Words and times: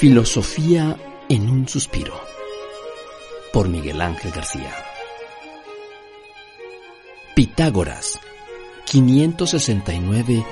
Filosofía 0.00 0.96
en 1.28 1.50
un 1.50 1.68
suspiro. 1.68 2.14
Por 3.52 3.68
Miguel 3.68 4.00
Ángel 4.00 4.30
García. 4.30 4.72
Pitágoras, 7.36 8.18
569, 8.86 10.42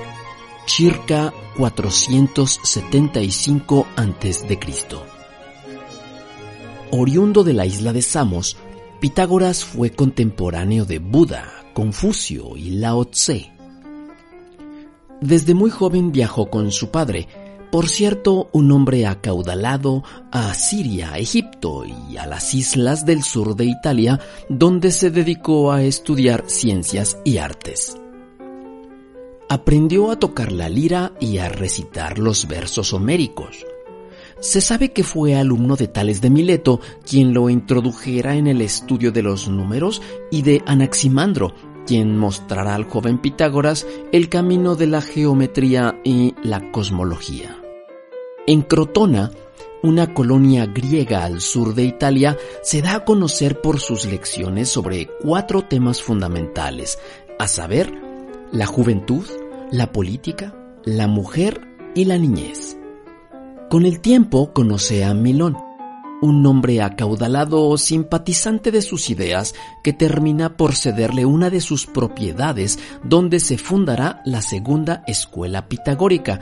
circa 0.67 1.33
475 1.57 3.87
a.C. 3.95 4.59
Oriundo 6.91 7.43
de 7.43 7.53
la 7.53 7.65
isla 7.65 7.91
de 7.91 8.03
Samos, 8.03 8.55
Pitágoras 8.99 9.65
fue 9.65 9.89
contemporáneo 9.89 10.85
de 10.85 10.99
Buda, 10.99 11.65
Confucio 11.73 12.55
y 12.55 12.75
Lao 12.75 13.05
Tse. 13.05 13.51
Desde 15.21 15.55
muy 15.55 15.71
joven 15.71 16.11
viajó 16.11 16.51
con 16.51 16.71
su 16.71 16.91
padre, 16.91 17.27
por 17.71 17.87
cierto, 17.87 18.49
un 18.51 18.71
hombre 18.71 19.05
acaudalado 19.05 20.03
a 20.31 20.53
Siria, 20.55 21.17
Egipto 21.17 21.83
y 21.85 22.17
a 22.17 22.25
las 22.25 22.53
islas 22.55 23.05
del 23.05 23.23
sur 23.23 23.55
de 23.55 23.65
Italia, 23.65 24.19
donde 24.49 24.91
se 24.91 25.11
dedicó 25.11 25.71
a 25.71 25.83
estudiar 25.83 26.45
ciencias 26.47 27.19
y 27.23 27.37
artes. 27.37 27.95
Aprendió 29.49 30.09
a 30.11 30.17
tocar 30.17 30.51
la 30.51 30.67
lira 30.67 31.13
y 31.19 31.37
a 31.37 31.49
recitar 31.49 32.17
los 32.17 32.47
versos 32.47 32.93
homéricos. 32.93 33.65
Se 34.39 34.61
sabe 34.61 34.91
que 34.91 35.03
fue 35.03 35.35
alumno 35.35 35.75
de 35.75 35.87
Tales 35.87 36.21
de 36.21 36.29
Mileto, 36.29 36.79
quien 37.05 37.33
lo 37.33 37.49
introdujera 37.49 38.35
en 38.35 38.47
el 38.47 38.61
estudio 38.61 39.11
de 39.11 39.21
los 39.21 39.47
números, 39.47 40.01
y 40.31 40.43
de 40.43 40.63
Anaximandro, 40.65 41.53
quien 41.85 42.17
mostrará 42.17 42.75
al 42.75 42.85
joven 42.85 43.19
Pitágoras 43.19 43.85
el 44.11 44.29
camino 44.29 44.75
de 44.75 44.87
la 44.87 45.01
geometría 45.01 45.99
y 46.03 46.35
la 46.43 46.71
cosmología. 46.71 47.58
En 48.49 48.63
Crotona, 48.63 49.29
una 49.83 50.11
colonia 50.15 50.65
griega 50.65 51.23
al 51.23 51.39
sur 51.39 51.75
de 51.75 51.83
Italia, 51.83 52.35
se 52.63 52.81
da 52.81 52.95
a 52.95 53.05
conocer 53.05 53.61
por 53.61 53.79
sus 53.79 54.05
lecciones 54.05 54.69
sobre 54.69 55.07
cuatro 55.21 55.65
temas 55.65 56.01
fundamentales, 56.01 56.97
a 57.37 57.47
saber, 57.47 57.93
la 58.51 58.65
juventud, 58.65 59.23
la 59.69 59.91
política, 59.91 60.55
la 60.83 61.07
mujer 61.07 61.61
y 61.93 62.05
la 62.05 62.17
niñez. 62.17 62.75
Con 63.69 63.85
el 63.85 63.99
tiempo 63.99 64.51
conoce 64.51 65.05
a 65.05 65.13
Milón, 65.13 65.55
un 66.23 66.43
hombre 66.47 66.81
acaudalado 66.81 67.67
o 67.67 67.77
simpatizante 67.77 68.71
de 68.71 68.81
sus 68.81 69.11
ideas 69.11 69.53
que 69.83 69.93
termina 69.93 70.57
por 70.57 70.75
cederle 70.75 71.23
una 71.23 71.51
de 71.51 71.61
sus 71.61 71.85
propiedades 71.85 72.79
donde 73.03 73.39
se 73.39 73.59
fundará 73.59 74.23
la 74.25 74.41
segunda 74.41 75.03
escuela 75.05 75.69
pitagórica, 75.69 76.39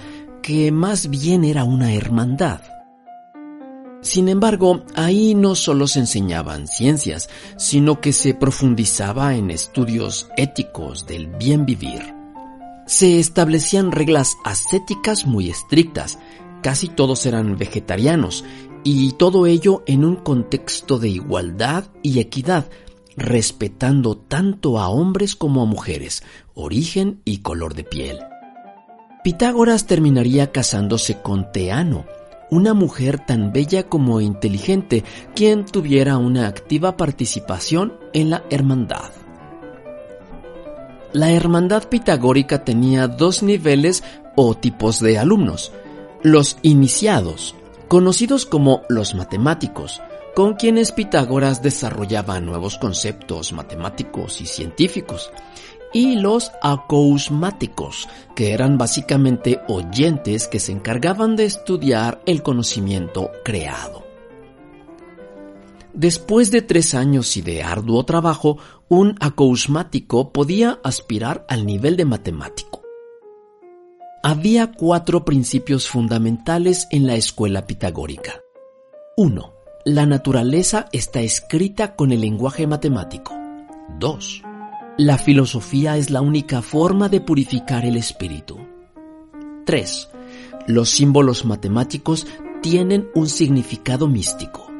que 0.47 0.71
más 0.71 1.09
bien 1.09 1.43
era 1.43 1.65
una 1.65 1.93
hermandad. 1.93 2.61
Sin 4.01 4.29
embargo, 4.29 4.85
ahí 4.95 5.35
no 5.35 5.55
solo 5.55 5.87
se 5.87 5.99
enseñaban 5.99 6.67
ciencias, 6.67 7.27
sino 7.57 7.99
que 7.99 8.13
se 8.13 8.33
profundizaba 8.33 9.35
en 9.35 9.51
estudios 9.51 10.29
éticos 10.37 11.05
del 11.05 11.27
bien 11.27 11.65
vivir. 11.65 12.15
Se 12.85 13.19
establecían 13.19 13.91
reglas 13.91 14.37
ascéticas 14.45 15.25
muy 15.25 15.49
estrictas, 15.49 16.17
casi 16.63 16.87
todos 16.87 17.25
eran 17.25 17.57
vegetarianos, 17.57 18.45
y 18.85 19.11
todo 19.15 19.47
ello 19.47 19.83
en 19.85 20.05
un 20.05 20.15
contexto 20.15 20.97
de 20.97 21.09
igualdad 21.09 21.87
y 22.03 22.19
equidad, 22.19 22.69
respetando 23.17 24.15
tanto 24.15 24.79
a 24.79 24.87
hombres 24.87 25.35
como 25.35 25.63
a 25.63 25.65
mujeres, 25.65 26.23
origen 26.53 27.19
y 27.25 27.39
color 27.39 27.73
de 27.73 27.83
piel. 27.83 28.19
Pitágoras 29.27 29.87
terminaría 29.87 30.53
casándose 30.53 31.21
con 31.21 31.51
Teano, 31.51 32.05
una 32.49 32.73
mujer 32.73 33.19
tan 33.19 33.51
bella 33.51 33.83
como 33.83 34.21
inteligente, 34.21 35.03
quien 35.35 35.65
tuviera 35.65 36.17
una 36.17 36.47
activa 36.47 36.95
participación 36.95 37.99
en 38.13 38.29
la 38.29 38.45
hermandad. 38.49 39.11
La 41.11 41.29
hermandad 41.33 41.89
pitagórica 41.89 42.63
tenía 42.63 43.09
dos 43.09 43.43
niveles 43.43 44.01
o 44.37 44.55
tipos 44.55 45.01
de 45.01 45.17
alumnos. 45.17 45.73
Los 46.23 46.55
iniciados, 46.61 47.53
conocidos 47.89 48.45
como 48.45 48.83
los 48.87 49.13
matemáticos, 49.13 50.01
con 50.37 50.53
quienes 50.53 50.93
Pitágoras 50.93 51.61
desarrollaba 51.61 52.39
nuevos 52.39 52.77
conceptos 52.77 53.51
matemáticos 53.51 54.39
y 54.39 54.45
científicos, 54.45 55.31
y 55.93 56.15
los 56.15 56.51
acousmáticos, 56.61 58.07
que 58.35 58.51
eran 58.51 58.77
básicamente 58.77 59.61
oyentes 59.67 60.47
que 60.47 60.59
se 60.59 60.71
encargaban 60.71 61.35
de 61.35 61.45
estudiar 61.45 62.21
el 62.25 62.43
conocimiento 62.43 63.31
creado. 63.43 64.05
Después 65.93 66.51
de 66.51 66.61
tres 66.61 66.93
años 66.93 67.37
y 67.37 67.41
de 67.41 67.63
arduo 67.63 68.05
trabajo, 68.05 68.57
un 68.87 69.15
acousmático 69.19 70.31
podía 70.31 70.79
aspirar 70.83 71.45
al 71.49 71.65
nivel 71.65 71.97
de 71.97 72.05
matemático. 72.05 72.83
Había 74.21 74.71
cuatro 74.71 75.25
principios 75.25 75.87
fundamentales 75.87 76.87
en 76.91 77.07
la 77.07 77.15
escuela 77.15 77.65
pitagórica. 77.65 78.41
1. 79.15 79.53
La 79.85 80.05
naturaleza 80.05 80.87
está 80.91 81.21
escrita 81.21 81.95
con 81.95 82.11
el 82.11 82.21
lenguaje 82.21 82.67
matemático. 82.67 83.33
2. 83.97 84.46
La 84.97 85.19
filosofía 85.19 85.95
es 85.95 86.09
la 86.09 86.21
única 86.21 86.63
forma 86.63 87.07
de 87.07 87.21
purificar 87.21 87.85
el 87.85 87.97
espíritu. 87.97 88.57
3. 89.63 90.09
Los 90.65 90.89
símbolos 90.89 91.45
matemáticos 91.45 92.25
tienen 92.63 93.07
un 93.13 93.29
significado 93.29 94.07
místico. 94.07 94.71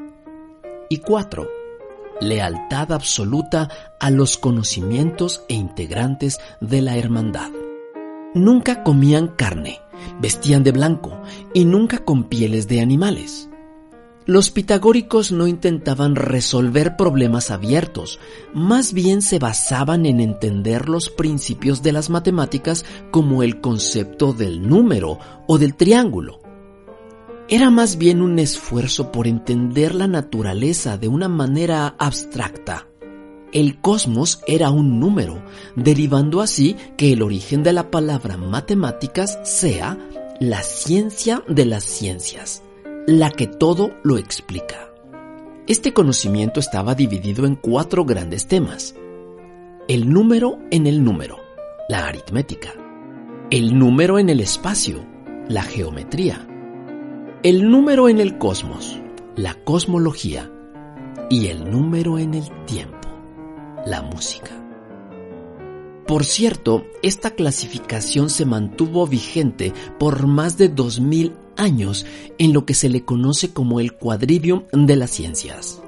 Y 0.89 0.97
4. 0.97 1.47
Lealtad 2.19 2.93
absoluta 2.93 3.69
a 3.99 4.09
los 4.09 4.37
conocimientos 4.37 5.43
e 5.49 5.53
integrantes 5.53 6.39
de 6.61 6.81
la 6.81 6.97
hermandad. 6.97 7.51
Nunca 8.33 8.81
comían 8.81 9.27
carne, 9.27 9.81
vestían 10.19 10.63
de 10.63 10.71
blanco 10.71 11.21
y 11.53 11.65
nunca 11.65 11.99
con 11.99 12.23
pieles 12.23 12.67
de 12.67 12.81
animales. 12.81 13.49
Los 14.27 14.49
pitagóricos 14.51 15.31
no 15.31 15.47
intentaban 15.47 16.17
resolver 16.17 16.97
problemas 16.97 17.49
abiertos, 17.49 18.19
más 18.53 18.91
bien 18.91 19.21
se 19.21 19.39
basaban 19.39 20.05
en 20.05 20.19
entender 20.19 20.89
los 20.89 21.09
principios 21.09 21.81
de 21.81 21.93
las 21.93 22.09
matemáticas 22.09 22.83
como 23.09 23.41
el 23.41 23.61
concepto 23.61 24.33
del 24.33 24.67
número 24.67 25.17
o 25.47 25.57
del 25.57 25.75
triángulo. 25.75 26.41
Era 27.47 27.69
más 27.69 27.97
bien 27.97 28.21
un 28.21 28.37
esfuerzo 28.37 29.13
por 29.13 29.27
entender 29.27 29.95
la 29.95 30.07
naturaleza 30.07 30.97
de 30.97 31.07
una 31.07 31.29
manera 31.29 31.95
abstracta. 31.97 32.85
El 33.53 33.79
cosmos 33.79 34.41
era 34.45 34.71
un 34.71 34.99
número, 34.99 35.41
derivando 35.77 36.41
así 36.41 36.75
que 36.97 37.13
el 37.13 37.21
origen 37.21 37.63
de 37.63 37.71
la 37.71 37.89
palabra 37.89 38.35
matemáticas 38.35 39.39
sea 39.45 39.97
la 40.41 40.61
ciencia 40.63 41.43
de 41.47 41.63
las 41.63 41.85
ciencias 41.85 42.61
la 43.07 43.31
que 43.31 43.47
todo 43.47 43.95
lo 44.03 44.17
explica. 44.17 44.91
Este 45.65 45.93
conocimiento 45.93 46.59
estaba 46.59 46.93
dividido 46.93 47.45
en 47.45 47.55
cuatro 47.55 48.03
grandes 48.03 48.47
temas. 48.47 48.95
El 49.87 50.11
número 50.11 50.59
en 50.71 50.87
el 50.87 51.01
número, 51.01 51.37
la 51.87 52.05
aritmética. 52.05 52.73
El 53.49 53.79
número 53.79 54.19
en 54.19 54.27
el 54.27 54.41
espacio, 54.41 55.05
la 55.47 55.63
geometría. 55.63 56.45
El 57.43 57.71
número 57.71 58.09
en 58.09 58.19
el 58.19 58.37
cosmos, 58.37 58.99
la 59.37 59.53
cosmología. 59.53 60.51
Y 61.29 61.47
el 61.47 61.71
número 61.71 62.19
en 62.19 62.33
el 62.33 62.49
tiempo, 62.65 63.07
la 63.85 64.01
música. 64.01 64.51
Por 66.05 66.25
cierto, 66.25 66.85
esta 67.03 67.31
clasificación 67.31 68.29
se 68.29 68.45
mantuvo 68.45 69.07
vigente 69.07 69.73
por 69.97 70.27
más 70.27 70.57
de 70.57 70.67
2000 70.67 71.46
años 71.57 72.05
en 72.37 72.53
lo 72.53 72.65
que 72.65 72.73
se 72.73 72.89
le 72.89 73.03
conoce 73.03 73.53
como 73.53 73.79
el 73.79 73.93
cuadrivium 73.93 74.63
de 74.71 74.95
las 74.95 75.11
ciencias. 75.11 75.81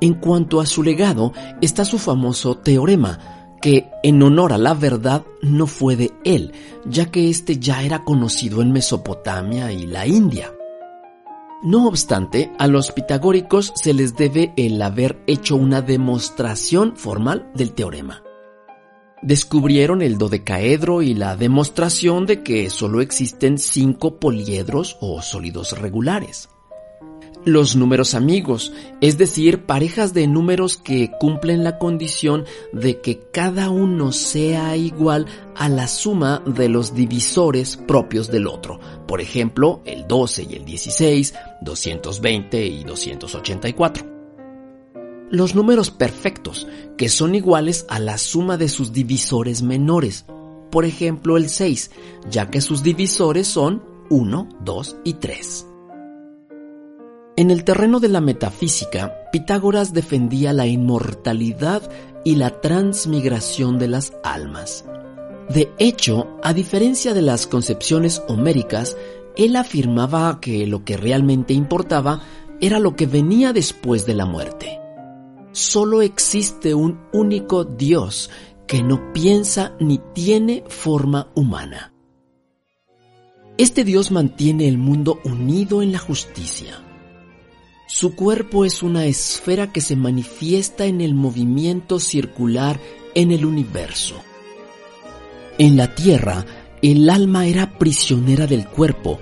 En 0.00 0.14
cuanto 0.14 0.60
a 0.60 0.66
su 0.66 0.82
legado 0.82 1.32
está 1.60 1.84
su 1.84 1.98
famoso 1.98 2.56
teorema, 2.56 3.56
que 3.62 3.88
en 4.02 4.22
honor 4.22 4.52
a 4.52 4.58
la 4.58 4.74
verdad 4.74 5.24
no 5.40 5.66
fue 5.66 5.96
de 5.96 6.12
él, 6.24 6.52
ya 6.84 7.10
que 7.10 7.30
éste 7.30 7.58
ya 7.58 7.82
era 7.82 8.04
conocido 8.04 8.60
en 8.60 8.72
Mesopotamia 8.72 9.72
y 9.72 9.86
la 9.86 10.06
India. 10.06 10.52
No 11.62 11.86
obstante, 11.86 12.52
a 12.58 12.66
los 12.66 12.92
pitagóricos 12.92 13.72
se 13.74 13.94
les 13.94 14.16
debe 14.16 14.52
el 14.58 14.82
haber 14.82 15.22
hecho 15.26 15.56
una 15.56 15.80
demostración 15.80 16.94
formal 16.94 17.50
del 17.54 17.72
teorema. 17.72 18.23
Descubrieron 19.24 20.02
el 20.02 20.18
dodecaedro 20.18 21.00
y 21.00 21.14
la 21.14 21.34
demostración 21.34 22.26
de 22.26 22.42
que 22.42 22.68
solo 22.68 23.00
existen 23.00 23.56
cinco 23.56 24.20
poliedros 24.20 24.98
o 25.00 25.22
sólidos 25.22 25.78
regulares 25.78 26.50
los 27.44 27.76
números 27.76 28.14
amigos, 28.14 28.72
es 29.00 29.18
decir, 29.18 29.66
parejas 29.66 30.14
de 30.14 30.26
números 30.26 30.76
que 30.76 31.10
cumplen 31.20 31.62
la 31.62 31.78
condición 31.78 32.44
de 32.72 33.00
que 33.00 33.20
cada 33.30 33.70
uno 33.70 34.12
sea 34.12 34.76
igual 34.76 35.26
a 35.54 35.68
la 35.68 35.86
suma 35.86 36.42
de 36.46 36.68
los 36.68 36.94
divisores 36.94 37.76
propios 37.76 38.30
del 38.30 38.46
otro. 38.46 38.80
Por 39.06 39.20
ejemplo, 39.20 39.82
el 39.84 40.06
12 40.08 40.46
y 40.50 40.54
el 40.54 40.64
16, 40.64 41.34
220 41.60 42.66
y 42.66 42.84
284. 42.84 44.13
Los 45.30 45.54
números 45.54 45.90
perfectos, 45.90 46.66
que 46.96 47.08
son 47.08 47.34
iguales 47.34 47.86
a 47.88 47.98
la 47.98 48.18
suma 48.18 48.56
de 48.56 48.68
sus 48.68 48.92
divisores 48.92 49.62
menores. 49.62 50.26
Por 50.70 50.84
ejemplo, 50.84 51.36
el 51.36 51.48
6, 51.48 51.90
ya 52.30 52.50
que 52.50 52.60
sus 52.60 52.82
divisores 52.82 53.46
son 53.46 53.82
1, 54.10 54.48
2 54.60 54.96
y 55.04 55.14
3. 55.14 55.66
En 57.36 57.50
el 57.50 57.64
terreno 57.64 57.98
de 57.98 58.08
la 58.08 58.20
metafísica, 58.20 59.12
Pitágoras 59.32 59.92
defendía 59.92 60.52
la 60.52 60.66
inmortalidad 60.66 61.90
y 62.24 62.36
la 62.36 62.60
transmigración 62.60 63.78
de 63.78 63.88
las 63.88 64.12
almas. 64.22 64.84
De 65.48 65.72
hecho, 65.78 66.38
a 66.42 66.54
diferencia 66.54 67.12
de 67.12 67.22
las 67.22 67.46
concepciones 67.46 68.22
homéricas, 68.28 68.96
él 69.36 69.56
afirmaba 69.56 70.38
que 70.40 70.66
lo 70.66 70.84
que 70.84 70.96
realmente 70.96 71.54
importaba 71.54 72.22
era 72.60 72.78
lo 72.78 72.94
que 72.94 73.06
venía 73.06 73.52
después 73.52 74.06
de 74.06 74.14
la 74.14 74.26
muerte. 74.26 74.83
Solo 75.54 76.02
existe 76.02 76.74
un 76.74 76.98
único 77.12 77.62
Dios 77.62 78.28
que 78.66 78.82
no 78.82 79.12
piensa 79.12 79.76
ni 79.78 80.00
tiene 80.12 80.64
forma 80.66 81.30
humana. 81.36 81.94
Este 83.56 83.84
Dios 83.84 84.10
mantiene 84.10 84.66
el 84.66 84.78
mundo 84.78 85.20
unido 85.22 85.80
en 85.80 85.92
la 85.92 86.00
justicia. 86.00 86.82
Su 87.86 88.16
cuerpo 88.16 88.64
es 88.64 88.82
una 88.82 89.06
esfera 89.06 89.72
que 89.72 89.80
se 89.80 89.94
manifiesta 89.94 90.86
en 90.86 91.00
el 91.00 91.14
movimiento 91.14 92.00
circular 92.00 92.80
en 93.14 93.30
el 93.30 93.46
universo. 93.46 94.16
En 95.58 95.76
la 95.76 95.94
Tierra, 95.94 96.44
el 96.82 97.08
alma 97.08 97.46
era 97.46 97.78
prisionera 97.78 98.48
del 98.48 98.66
cuerpo 98.66 99.20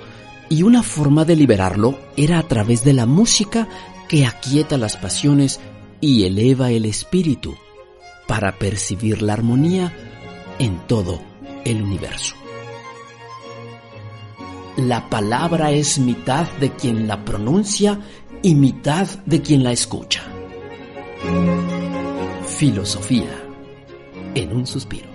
y 0.48 0.62
una 0.62 0.82
forma 0.82 1.26
de 1.26 1.36
liberarlo 1.36 1.98
era 2.16 2.38
a 2.38 2.48
través 2.48 2.84
de 2.84 2.94
la 2.94 3.04
música 3.04 3.68
que 4.08 4.24
aquieta 4.24 4.78
las 4.78 4.96
pasiones 4.96 5.60
y 6.02 6.24
eleva 6.24 6.72
el 6.72 6.84
espíritu 6.84 7.56
para 8.26 8.58
percibir 8.58 9.22
la 9.22 9.34
armonía 9.34 9.94
en 10.58 10.86
todo 10.88 11.22
el 11.64 11.80
universo. 11.80 12.34
La 14.76 15.08
palabra 15.08 15.70
es 15.70 16.00
mitad 16.00 16.50
de 16.58 16.72
quien 16.72 17.06
la 17.06 17.24
pronuncia 17.24 18.00
y 18.42 18.56
mitad 18.56 19.06
de 19.26 19.42
quien 19.42 19.62
la 19.62 19.70
escucha. 19.70 20.22
Filosofía 22.58 23.40
en 24.34 24.56
un 24.56 24.66
suspiro. 24.66 25.11